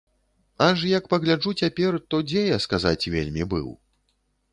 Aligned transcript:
Аж, 0.67 0.85
як 0.91 1.03
пагляджу 1.11 1.53
цяпер, 1.63 1.97
то 2.13 2.21
дзе 2.31 2.43
я, 2.47 2.57
сказаць, 2.65 3.09
вельмі 3.17 3.43
быў? 3.53 3.69